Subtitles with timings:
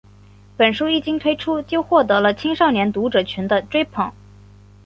[0.57, 4.11] 本书一经推出就获得了青少年读者群的追捧。